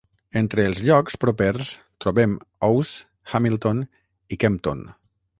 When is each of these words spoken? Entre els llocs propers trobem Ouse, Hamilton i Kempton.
Entre 0.39 0.63
els 0.67 0.79
llocs 0.85 1.17
propers 1.25 1.73
trobem 2.05 2.33
Ouse, 2.67 3.05
Hamilton 3.35 3.83
i 4.37 4.41
Kempton. 4.45 4.83